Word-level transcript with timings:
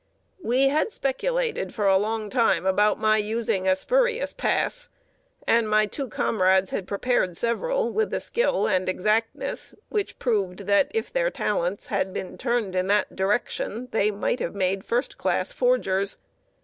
We 0.41 0.69
had 0.69 0.91
speculated 0.91 1.75
for 1.75 1.85
a 1.85 1.95
long 1.95 2.31
time 2.31 2.65
about 2.65 2.97
my 2.97 3.17
using 3.17 3.67
a 3.67 3.75
spurious 3.75 4.33
pass, 4.33 4.89
and 5.45 5.69
my 5.69 5.85
two 5.85 6.07
comrades 6.09 6.73
prepared 6.87 7.37
several 7.37 7.91
with 7.93 8.11
a 8.11 8.19
skill 8.19 8.65
and 8.65 8.89
exactness 8.89 9.75
which 9.89 10.17
proved 10.17 10.61
that, 10.65 10.89
if 10.91 11.13
their 11.13 11.29
talents 11.29 11.85
had 11.85 12.13
been 12.13 12.35
turned 12.39 12.75
in 12.75 12.87
that 12.87 13.15
direction, 13.15 13.89
they 13.91 14.09
might 14.09 14.39
have 14.39 14.55
made 14.55 14.83
first 14.83 15.19
class 15.19 15.51
forgers. 15.51 16.17